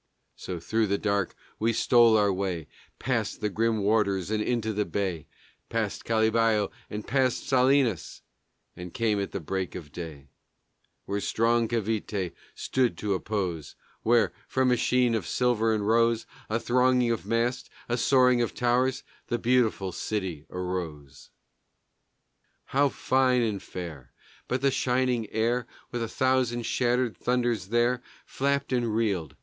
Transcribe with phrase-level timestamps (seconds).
[0.35, 2.65] So through the dark we stole our way
[2.97, 5.27] Past the grim warders and into the bay,
[5.69, 8.23] Past Kalibuyo, and past Salinas,
[8.75, 10.29] And came at the break of day
[11.05, 16.59] Where strong Cavité stood to oppose, Where, from a sheen of silver and rose, A
[16.59, 21.29] thronging of masts, a soaring of towers, The beautiful city arose.
[22.65, 24.11] How fine and fair!
[24.47, 29.35] But the shining air With a thousand shattered thunders there Flapped and reeled.